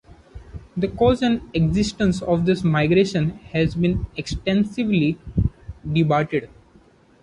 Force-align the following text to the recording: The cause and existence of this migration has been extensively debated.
The 0.75 0.87
cause 0.87 1.21
and 1.21 1.47
existence 1.53 2.23
of 2.23 2.47
this 2.47 2.63
migration 2.63 3.37
has 3.53 3.75
been 3.75 4.07
extensively 4.17 5.19
debated. 5.87 6.49